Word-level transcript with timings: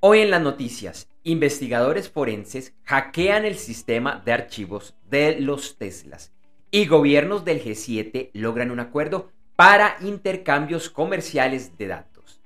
Hoy 0.00 0.20
en 0.20 0.30
las 0.30 0.40
noticias, 0.40 1.08
investigadores 1.24 2.08
forenses 2.08 2.72
hackean 2.84 3.44
el 3.44 3.56
sistema 3.56 4.22
de 4.24 4.30
archivos 4.30 4.94
de 5.10 5.40
los 5.40 5.76
Teslas 5.76 6.32
y 6.70 6.86
gobiernos 6.86 7.44
del 7.44 7.60
G7 7.60 8.30
logran 8.32 8.70
un 8.70 8.78
acuerdo 8.78 9.32
para 9.56 9.96
intercambios 10.00 10.88
comerciales 10.88 11.76
de 11.78 11.88
datos. 11.88 12.40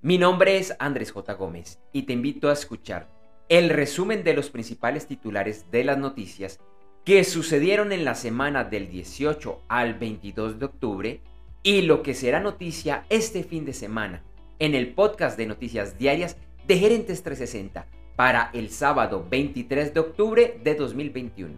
Mi 0.00 0.16
nombre 0.16 0.58
es 0.58 0.76
Andrés 0.78 1.10
J. 1.10 1.32
Gómez 1.32 1.80
y 1.92 2.02
te 2.02 2.12
invito 2.12 2.48
a 2.48 2.52
escuchar 2.52 3.08
el 3.48 3.70
resumen 3.70 4.22
de 4.22 4.34
los 4.34 4.50
principales 4.50 5.08
titulares 5.08 5.72
de 5.72 5.82
las 5.82 5.98
noticias 5.98 6.60
que 7.04 7.24
sucedieron 7.24 7.90
en 7.90 8.04
la 8.04 8.14
semana 8.14 8.62
del 8.62 8.88
18 8.88 9.62
al 9.66 9.94
22 9.94 10.60
de 10.60 10.66
octubre 10.66 11.20
y 11.64 11.82
lo 11.82 12.04
que 12.04 12.14
será 12.14 12.38
noticia 12.38 13.06
este 13.08 13.42
fin 13.42 13.64
de 13.64 13.72
semana 13.72 14.22
en 14.60 14.76
el 14.76 14.94
podcast 14.94 15.36
de 15.36 15.46
noticias 15.46 15.98
diarias 15.98 16.36
de 16.66 16.78
Gerentes 16.78 17.22
360 17.22 17.86
para 18.16 18.50
el 18.52 18.70
sábado 18.70 19.26
23 19.28 19.94
de 19.94 20.00
octubre 20.00 20.60
de 20.62 20.74
2021. 20.74 21.54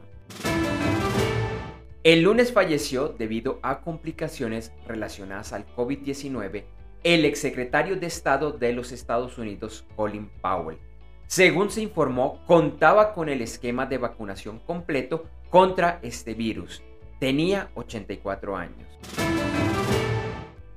El 2.02 2.23
lunes 2.23 2.52
falleció 2.52 3.09
debido 3.09 3.59
a 3.62 3.80
complicaciones 3.80 4.73
relacionadas 4.87 5.52
al 5.52 5.66
COVID-19 5.75 6.64
el 7.05 7.27
exsecretario 7.27 7.97
de 7.97 8.06
Estado 8.06 8.52
de 8.52 8.73
los 8.73 8.91
Estados 8.91 9.37
Unidos, 9.37 9.84
Colin 9.95 10.30
Powell. 10.41 10.78
Según 11.27 11.70
se 11.70 11.83
informó, 11.83 12.42
contaba 12.47 13.12
con 13.12 13.28
el 13.28 13.42
esquema 13.42 13.84
de 13.84 13.98
vacunación 13.98 14.59
completo 14.61 15.27
contra 15.50 15.98
este 16.02 16.34
virus. 16.34 16.83
Tenía 17.20 17.70
84 17.75 18.56
años. 18.56 18.89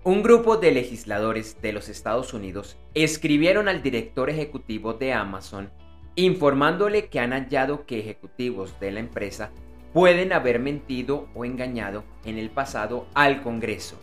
Un 0.08 0.24
grupo 0.24 0.56
de 0.56 0.72
legisladores 0.72 1.62
de 1.62 1.74
los 1.74 1.90
Estados 1.90 2.34
Unidos 2.34 2.78
escribieron 2.94 3.68
al 3.68 3.84
director 3.84 4.30
ejecutivo 4.30 4.94
de 4.94 5.12
Amazon 5.12 5.70
informándole 6.16 7.10
que 7.10 7.20
han 7.20 7.34
hallado 7.34 7.86
que 7.86 8.00
ejecutivos 8.00 8.80
de 8.80 8.92
la 8.92 9.02
empresa 9.02 9.52
pueden 9.92 10.32
haber 10.32 10.60
mentido 10.60 11.28
o 11.36 11.44
engañado 11.44 12.06
en 12.24 12.38
el 12.38 12.50
pasado 12.50 13.06
al 13.16 13.42
Congreso. 13.44 14.00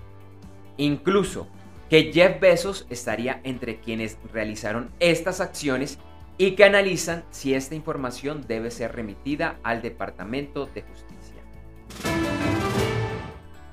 Incluso 0.76 1.48
que 1.88 2.12
Jeff 2.12 2.38
Bezos 2.38 2.86
estaría 2.90 3.40
entre 3.42 3.80
quienes 3.80 4.18
realizaron 4.30 4.90
estas 5.00 5.40
acciones 5.40 5.98
y 6.36 6.50
que 6.50 6.64
analizan 6.64 7.24
si 7.30 7.54
esta 7.54 7.76
información 7.76 8.44
debe 8.46 8.70
ser 8.70 8.94
remitida 8.94 9.58
al 9.62 9.80
Departamento 9.80 10.66
de 10.66 10.82
Justicia. 10.82 11.13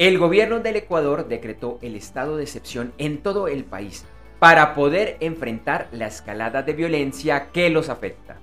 El 0.01 0.17
gobierno 0.17 0.61
del 0.61 0.77
Ecuador 0.77 1.27
decretó 1.27 1.77
el 1.83 1.95
estado 1.95 2.35
de 2.35 2.41
excepción 2.41 2.91
en 2.97 3.21
todo 3.21 3.47
el 3.47 3.65
país 3.65 4.03
para 4.39 4.73
poder 4.73 5.17
enfrentar 5.19 5.89
la 5.91 6.07
escalada 6.07 6.63
de 6.63 6.73
violencia 6.73 7.51
que 7.51 7.69
los 7.69 7.87
afecta. 7.87 8.39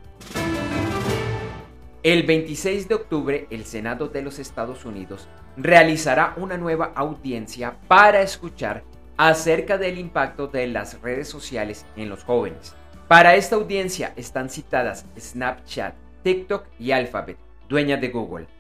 El 2.05 2.23
26 2.23 2.87
de 2.87 2.95
octubre, 2.95 3.49
el 3.51 3.65
Senado 3.65 4.07
de 4.07 4.23
los 4.23 4.39
Estados 4.39 4.85
Unidos 4.85 5.29
realizará 5.57 6.35
una 6.37 6.57
nueva 6.57 6.93
audiencia 6.95 7.77
para 7.89 8.23
escuchar 8.23 8.85
acerca 9.17 9.79
del 9.79 9.99
impacto 9.99 10.47
de 10.47 10.69
las 10.69 11.03
redes 11.03 11.27
sociales 11.27 11.87
en 11.97 12.09
los 12.09 12.23
jóvenes. 12.23 12.77
Para 13.09 13.35
esta 13.35 13.57
audiencia 13.57 14.13
están 14.15 14.49
citadas 14.49 15.07
Snapchat, 15.19 15.97
TikTok 16.23 16.67
y 16.79 16.93
Alphabet, 16.93 17.37
dueña 17.69 17.97
de 17.97 18.11
Google 18.11 18.58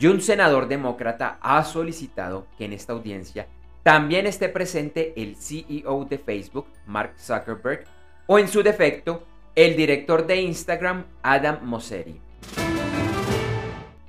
y 0.00 0.06
un 0.06 0.22
senador 0.22 0.66
demócrata 0.66 1.38
ha 1.42 1.62
solicitado 1.62 2.46
que 2.56 2.64
en 2.64 2.72
esta 2.72 2.94
audiencia 2.94 3.46
también 3.82 4.26
esté 4.26 4.48
presente 4.48 5.12
el 5.14 5.36
CEO 5.36 6.06
de 6.06 6.16
Facebook, 6.16 6.66
Mark 6.86 7.12
Zuckerberg, 7.18 7.84
o 8.26 8.38
en 8.38 8.48
su 8.48 8.62
defecto, 8.62 9.26
el 9.54 9.76
director 9.76 10.26
de 10.26 10.40
Instagram, 10.40 11.04
Adam 11.22 11.58
Mosseri. 11.64 12.18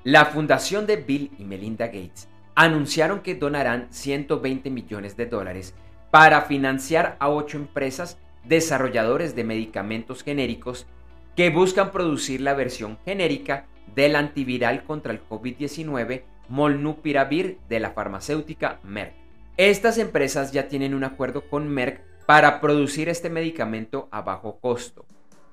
La 0.06 0.26
fundación 0.26 0.88
de 0.88 0.96
Bill 0.96 1.32
y 1.38 1.44
Melinda 1.44 1.88
Gates 1.88 2.30
anunciaron 2.56 3.20
que 3.20 3.36
donarán 3.36 3.88
120 3.90 4.70
millones 4.70 5.18
de 5.18 5.26
dólares 5.26 5.74
para 6.10 6.44
financiar 6.44 7.18
a 7.20 7.30
ocho 7.30 7.58
empresas 7.58 8.18
desarrolladores 8.46 9.36
de 9.36 9.44
medicamentos 9.44 10.24
genéricos 10.24 10.88
que 11.36 11.50
buscan 11.50 11.92
producir 11.92 12.40
la 12.40 12.54
versión 12.54 12.98
genérica 13.04 13.66
del 13.96 14.16
antiviral 14.16 14.84
contra 14.84 15.12
el 15.12 15.22
COVID-19 15.28 16.24
Molnupiravir 16.50 17.60
de 17.70 17.80
la 17.80 17.92
farmacéutica 17.92 18.80
Merck. 18.84 19.14
Estas 19.58 19.98
empresas 19.98 20.52
ya 20.52 20.68
tienen 20.68 20.94
un 20.94 21.04
acuerdo 21.04 21.50
con 21.50 21.68
Merck 21.68 22.02
para 22.26 22.62
producir 22.62 23.10
este 23.10 23.30
medicamento 23.30 24.08
a 24.12 24.22
bajo 24.22 24.60
costo. 24.60 25.06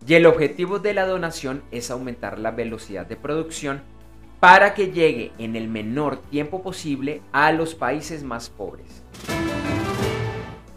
Y 0.06 0.14
el 0.14 0.26
objetivo 0.26 0.78
de 0.78 0.94
la 0.94 1.06
donación 1.06 1.62
es 1.70 1.90
aumentar 1.90 2.38
la 2.38 2.52
velocidad 2.52 3.06
de 3.06 3.16
producción 3.16 3.82
para 4.40 4.74
que 4.74 4.92
llegue 4.92 5.32
en 5.38 5.56
el 5.56 5.68
menor 5.68 6.18
tiempo 6.18 6.62
posible 6.62 7.20
a 7.32 7.50
los 7.52 7.74
países 7.74 8.22
más 8.22 8.50
pobres. 8.50 9.02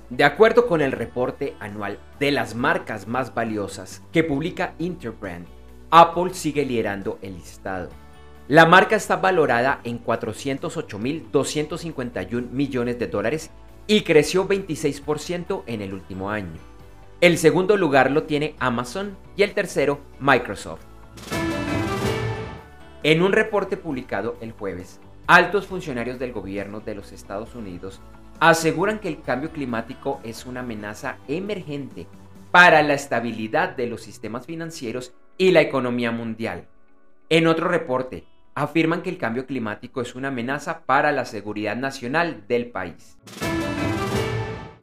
De 0.10 0.24
acuerdo 0.24 0.68
con 0.68 0.82
el 0.82 0.92
reporte 0.92 1.56
anual 1.60 2.00
de 2.20 2.32
las 2.32 2.56
marcas 2.56 3.08
más 3.08 3.34
valiosas 3.34 4.02
que 4.12 4.24
publica 4.24 4.74
Interbrand, 4.78 5.48
Apple 5.94 6.34
sigue 6.34 6.66
liderando 6.66 7.20
el 7.22 7.34
listado. 7.34 7.90
La 8.48 8.66
marca 8.66 8.96
está 8.96 9.18
valorada 9.18 9.82
en 9.84 10.02
408.251 10.02 12.50
millones 12.50 12.98
de 12.98 13.08
dólares 13.08 13.52
y 13.88 14.04
creció 14.04 14.48
26% 14.48 15.64
en 15.66 15.82
el 15.82 15.94
último 15.94 16.30
año. 16.30 16.58
El 17.20 17.38
segundo 17.38 17.76
lugar 17.76 18.10
lo 18.10 18.24
tiene 18.24 18.56
Amazon 18.58 19.18
y 19.36 19.44
el 19.44 19.54
tercero 19.54 20.00
Microsoft. 20.22 20.80
En 23.04 23.22
un 23.22 23.34
reporte 23.34 23.76
publicado 23.76 24.38
el 24.40 24.54
jueves, 24.54 25.02
altos 25.28 25.68
funcionarios 25.68 26.20
del 26.20 26.32
gobierno 26.32 26.80
de 26.80 26.96
los 26.96 27.12
Estados 27.12 27.54
Unidos 27.54 28.00
aseguran 28.40 29.00
que 29.00 29.10
el 29.10 29.22
cambio 29.22 29.52
climático 29.52 30.22
es 30.24 30.46
una 30.46 30.62
amenaza 30.62 31.18
emergente 31.28 32.08
para 32.52 32.82
la 32.82 32.94
estabilidad 32.94 33.76
de 33.76 33.88
los 33.88 34.02
sistemas 34.02 34.46
financieros 34.46 35.14
y 35.38 35.52
la 35.52 35.62
economía 35.62 36.12
mundial. 36.12 36.68
En 37.30 37.48
otro 37.48 37.68
reporte, 37.68 38.26
afirman 38.56 39.02
que 39.02 39.10
el 39.10 39.18
cambio 39.18 39.46
climático 39.46 40.02
es 40.02 40.16
una 40.16 40.28
amenaza 40.28 40.82
para 40.86 41.12
la 41.12 41.26
seguridad 41.26 41.76
nacional 41.76 42.46
del 42.48 42.72
país. 42.72 43.18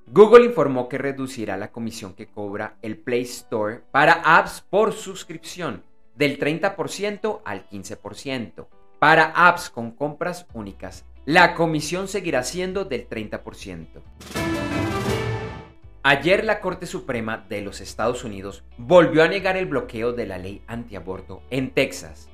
Google 0.07 0.47
informó 0.47 0.89
que 0.89 0.99
reducirá 0.99 1.57
la 1.57 1.71
comisión 1.71 2.15
que 2.15 2.27
cobra 2.27 2.77
el 2.83 2.97
Play 2.97 3.23
Store 3.23 3.83
para 3.91 4.15
apps 4.39 4.65
por 4.69 4.93
suscripción 4.93 5.85
del 6.17 6.39
30% 6.39 7.43
al 7.45 7.69
15%. 7.69 8.67
Para 8.99 9.27
apps 9.27 9.71
con 9.71 9.93
compras 9.93 10.47
únicas, 10.55 11.05
la 11.25 11.55
comisión 11.55 12.09
seguirá 12.09 12.43
siendo 12.43 12.85
del 12.85 13.09
30%. 13.09 14.48
Ayer 16.11 16.43
la 16.43 16.61
Corte 16.61 16.87
Suprema 16.87 17.45
de 17.51 17.61
los 17.61 17.83
Estados 17.83 18.25
Unidos 18.25 18.65
volvió 18.79 19.23
a 19.23 19.29
negar 19.29 19.59
el 19.59 19.67
bloqueo 19.67 20.15
de 20.15 20.25
la 20.25 20.39
ley 20.39 20.63
antiaborto 20.67 21.43
en 21.51 21.69
Texas, 21.69 22.31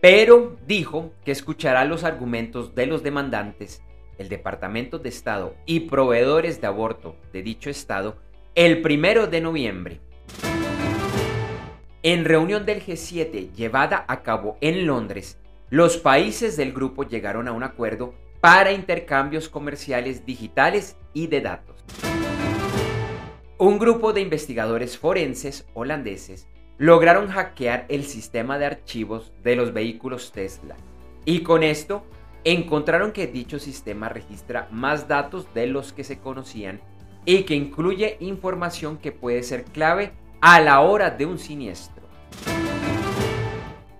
pero 0.00 0.56
dijo 0.64 1.10
que 1.24 1.32
escuchará 1.32 1.84
los 1.86 2.04
argumentos 2.04 2.76
de 2.76 2.86
los 2.86 3.02
demandantes, 3.02 3.82
el 4.18 4.28
Departamento 4.28 5.00
de 5.00 5.08
Estado 5.08 5.56
y 5.66 5.80
proveedores 5.90 6.60
de 6.60 6.68
aborto 6.68 7.16
de 7.32 7.42
dicho 7.42 7.68
estado 7.68 8.16
el 8.54 8.80
primero 8.80 9.26
de 9.26 9.40
noviembre. 9.40 10.00
En 12.04 12.26
reunión 12.26 12.64
del 12.64 12.80
G7 12.80 13.50
llevada 13.54 14.04
a 14.06 14.22
cabo 14.22 14.56
en 14.60 14.86
Londres, 14.86 15.40
los 15.68 15.96
países 15.96 16.56
del 16.56 16.72
grupo 16.72 17.02
llegaron 17.02 17.48
a 17.48 17.52
un 17.52 17.64
acuerdo 17.64 18.14
para 18.40 18.70
intercambios 18.70 19.48
comerciales 19.48 20.24
digitales 20.24 20.96
y 21.12 21.26
de 21.26 21.40
datos. 21.40 21.84
Un 23.58 23.78
grupo 23.78 24.12
de 24.12 24.20
investigadores 24.20 24.98
forenses 24.98 25.66
holandeses 25.72 26.46
lograron 26.76 27.28
hackear 27.28 27.86
el 27.88 28.04
sistema 28.04 28.58
de 28.58 28.66
archivos 28.66 29.32
de 29.42 29.56
los 29.56 29.72
vehículos 29.72 30.30
Tesla 30.30 30.76
y 31.24 31.40
con 31.40 31.62
esto 31.62 32.04
encontraron 32.44 33.12
que 33.12 33.26
dicho 33.26 33.58
sistema 33.58 34.10
registra 34.10 34.68
más 34.70 35.08
datos 35.08 35.54
de 35.54 35.68
los 35.68 35.94
que 35.94 36.04
se 36.04 36.18
conocían 36.18 36.82
y 37.24 37.44
que 37.44 37.54
incluye 37.54 38.18
información 38.20 38.98
que 38.98 39.10
puede 39.10 39.42
ser 39.42 39.64
clave 39.64 40.12
a 40.42 40.60
la 40.60 40.80
hora 40.80 41.08
de 41.08 41.24
un 41.24 41.38
siniestro. 41.38 42.04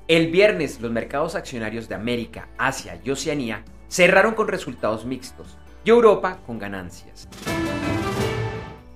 El 0.06 0.30
viernes 0.30 0.82
los 0.82 0.90
mercados 0.90 1.34
accionarios 1.34 1.88
de 1.88 1.94
América, 1.94 2.50
Asia 2.58 3.00
y 3.02 3.08
Oceanía 3.08 3.64
cerraron 3.88 4.34
con 4.34 4.48
resultados 4.48 5.06
mixtos 5.06 5.56
y 5.82 5.88
Europa 5.88 6.40
con 6.46 6.58
ganancias. 6.58 7.26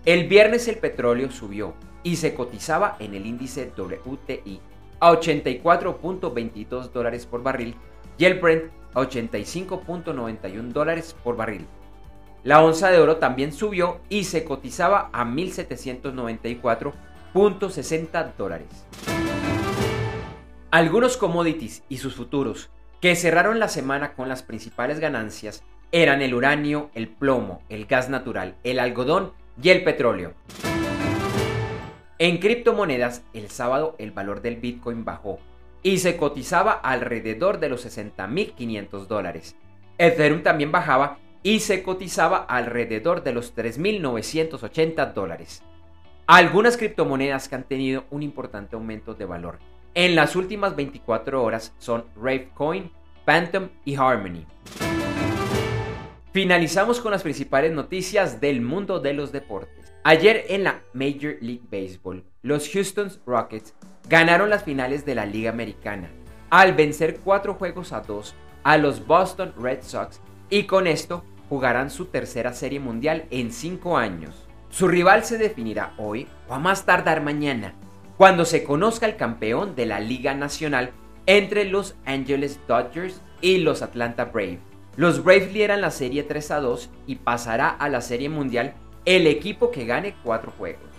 El 0.07 0.29
viernes 0.29 0.67
el 0.67 0.79
petróleo 0.79 1.31
subió 1.31 1.75
y 2.03 2.17
se 2.17 2.33
cotizaba 2.33 2.97
en 3.01 3.15
el 3.15 3.27
índice 3.27 3.71
WTI 3.77 4.59
a 4.99 5.13
84.22 5.13 6.91
dólares 6.91 7.27
por 7.27 7.43
barril 7.43 7.75
y 8.17 8.25
el 8.25 8.41
Brent 8.41 8.73
a 8.95 9.01
85.91 9.03 10.73
dólares 10.73 11.15
por 11.23 11.37
barril. 11.37 11.67
La 12.45 12.65
onza 12.65 12.91
de 12.91 12.99
oro 12.99 13.19
también 13.19 13.53
subió 13.53 14.01
y 14.09 14.25
se 14.25 14.45
cotizaba 14.45 15.11
a 15.13 15.27
1.794 15.27 16.93
1.60 17.35 18.33
dólares. 18.39 18.69
Algunos 20.71 21.19
commodities 21.19 21.83
y 21.91 21.99
sus 21.99 22.15
futuros 22.15 22.71
que 23.03 23.17
cerraron 23.17 23.61
la 23.61 23.69
semana 23.69 24.15
con 24.15 24.31
las 24.31 24.43
principales 24.43 24.99
ganancias 24.99 25.63
eran 25.93 26.23
el 26.23 26.35
uranio, 26.35 26.91
el 26.95 27.09
plomo, 27.09 27.61
el 27.69 27.85
gas 27.85 28.09
natural, 28.09 28.55
el 28.65 28.79
algodón 28.79 29.33
y 29.63 29.69
el 29.71 29.85
petróleo. 29.85 30.35
En 32.19 32.39
criptomonedas, 32.39 33.23
el 33.33 33.51
sábado 33.51 33.95
el 33.99 34.11
valor 34.11 34.43
del 34.43 34.57
Bitcoin 34.57 35.05
bajó 35.05 35.39
y 35.83 35.99
se 35.99 36.17
cotizaba 36.17 36.73
alrededor 36.73 37.61
de 37.61 37.69
los 37.69 37.87
60.500 37.87 39.07
dólares. 39.07 39.57
Ethereum 39.99 40.43
también 40.43 40.73
bajaba 40.73 41.19
y 41.43 41.61
se 41.61 41.83
cotizaba 41.83 42.39
alrededor 42.39 43.23
de 43.23 43.33
los 43.33 43.57
3.980 43.57 45.13
dólares. 45.15 45.63
Algunas 46.27 46.77
criptomonedas 46.77 47.49
que 47.49 47.55
han 47.55 47.65
tenido 47.65 48.05
un 48.11 48.23
importante 48.23 48.77
aumento 48.77 49.15
de 49.15 49.25
valor 49.25 49.59
en 49.95 50.15
las 50.15 50.37
últimas 50.37 50.77
24 50.77 51.43
horas 51.43 51.75
son 51.79 52.05
Ravecoin, 52.15 52.91
Phantom 53.25 53.71
y 53.85 53.97
Harmony. 53.97 54.47
Finalizamos 56.33 57.01
con 57.01 57.11
las 57.11 57.25
principales 57.25 57.73
noticias 57.73 58.41
del 58.41 58.61
mundo 58.61 59.01
de 59.01 59.15
los 59.15 59.33
deportes. 59.33 59.93
Ayer 60.05 60.45
en 60.49 60.63
la 60.63 60.81
Major 60.93 61.37
League 61.41 61.65
Baseball, 61.69 62.23
los 62.43 62.69
Houston 62.69 63.11
Rockets 63.27 63.75
ganaron 64.09 64.49
las 64.49 64.63
finales 64.63 65.05
de 65.05 65.17
la 65.17 65.27
Liga 65.27 65.51
Americana 65.51 66.09
al 66.49 66.75
vencer 66.75 67.19
4 67.25 67.55
juegos 67.55 67.93
a 67.93 68.03
2 68.03 68.35
a 68.63 68.79
los 68.79 69.05
Boston 69.05 69.53
Red 69.61 69.83
Sox 69.83 70.21
y 70.51 70.65
con 70.65 70.87
esto 70.87 71.25
jugarán 71.49 71.91
su 71.91 72.05
tercera 72.05 72.53
serie 72.53 72.79
mundial 72.79 73.25
en 73.31 73.51
5 73.51 73.99
años. 73.99 74.47
Su 74.69 74.87
rival 74.87 75.25
se 75.25 75.37
definirá 75.37 75.95
hoy 75.99 76.29
o 76.49 76.55
a 76.55 76.61
más 76.61 76.87
tardar 76.87 77.23
mañana, 77.25 77.75
cuando 78.17 78.45
se 78.45 78.63
conozca 78.63 79.07
el 79.07 79.17
campeón 79.17 79.75
de 79.75 79.87
la 79.87 79.99
Liga 79.99 80.33
Nacional 80.35 80.93
entre 81.27 81.65
los 81.65 81.97
Angeles 82.05 82.61
Dodgers 82.69 83.21
y 83.41 83.59
los 83.59 83.83
Atlanta 83.83 84.27
Braves. 84.27 84.70
Los 85.01 85.25
Braves 85.25 85.51
lideran 85.55 85.81
la 85.81 85.91
serie 85.91 86.25
3 86.25 86.51
a 86.51 86.61
2 86.61 86.91
y 87.07 87.17
pasará 87.17 87.71
a 87.71 87.89
la 87.89 88.03
serie 88.03 88.29
mundial 88.29 88.75
el 89.07 89.27
equipo 89.27 89.71
que 89.71 89.87
gane 89.87 90.15
4 90.23 90.53
juegos. 90.59 90.91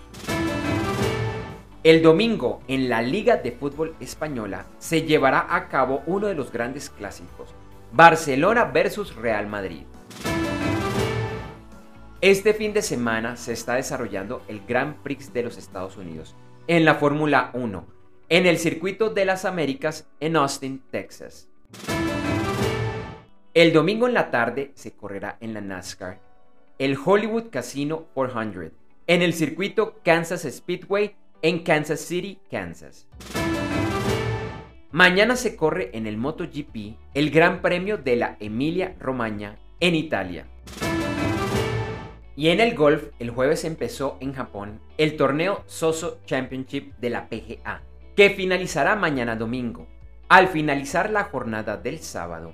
El 1.84 2.02
domingo 2.02 2.64
en 2.68 2.90
la 2.90 3.04
Liga 3.04 3.38
de 3.38 3.52
Fútbol 3.52 3.96
Española 4.00 4.66
se 4.80 5.04
llevará 5.04 5.56
a 5.56 5.68
cabo 5.70 6.02
uno 6.08 6.26
de 6.26 6.34
los 6.34 6.52
grandes 6.52 6.90
clásicos, 6.90 7.54
Barcelona 7.92 8.64
versus 8.64 9.16
Real 9.16 9.46
Madrid. 9.46 9.84
Este 12.22 12.56
fin 12.56 12.74
de 12.74 12.82
semana 12.82 13.36
se 13.36 13.54
está 13.54 13.76
desarrollando 13.76 14.42
el 14.48 14.62
Grand 14.68 14.96
Prix 15.04 15.32
de 15.32 15.44
los 15.44 15.60
Estados 15.60 15.96
Unidos 15.98 16.36
en 16.66 16.86
la 16.86 16.96
Fórmula 16.96 17.52
1, 17.54 17.86
en 18.30 18.48
el 18.48 18.58
Circuito 18.58 19.12
de 19.12 19.26
las 19.26 19.46
Américas 19.46 20.08
en 20.20 20.38
Austin, 20.38 20.82
Texas. 20.90 21.50
El 23.54 23.74
domingo 23.74 24.08
en 24.08 24.14
la 24.14 24.32
tarde 24.32 24.72
se 24.76 24.94
correrá 24.94 25.36
en 25.42 25.54
la 25.54 25.60
NASCAR 25.60 26.22
el 26.80 26.98
Hollywood 27.04 27.50
Casino 27.50 28.06
400 28.14 28.72
en 29.08 29.22
el 29.22 29.34
circuito 29.34 30.00
Kansas 30.06 30.48
Speedway 30.50 31.18
en 31.42 31.60
Kansas 31.60 32.00
City, 32.00 32.40
Kansas. 32.50 33.10
Mañana 34.92 35.36
se 35.36 35.58
corre 35.58 35.90
en 35.92 36.08
el 36.08 36.16
MotoGP 36.16 36.96
el 37.14 37.30
Gran 37.30 37.62
Premio 37.62 37.98
de 37.98 38.16
la 38.16 38.38
Emilia 38.40 38.96
Romagna 39.02 39.60
en 39.82 39.96
Italia. 39.96 40.48
Y 42.38 42.48
en 42.48 42.62
el 42.62 42.74
golf, 42.74 43.10
el 43.20 43.32
jueves 43.32 43.66
empezó 43.66 44.18
en 44.22 44.32
Japón 44.34 44.80
el 44.98 45.18
torneo 45.18 45.66
Soso 45.66 46.22
Championship 46.24 46.96
de 47.00 47.10
la 47.10 47.28
PGA, 47.28 47.82
que 48.16 48.30
finalizará 48.30 48.96
mañana 48.96 49.36
domingo. 49.36 49.88
Al 50.30 50.48
finalizar 50.48 51.10
la 51.10 51.26
jornada 51.26 51.76
del 51.76 52.00
sábado, 52.00 52.54